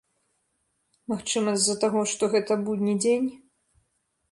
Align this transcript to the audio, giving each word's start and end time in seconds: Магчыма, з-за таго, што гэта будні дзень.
Магчыма, 1.13 1.53
з-за 1.59 1.75
таго, 1.85 2.01
што 2.15 2.23
гэта 2.37 2.59
будні 2.65 2.99
дзень. 3.05 3.31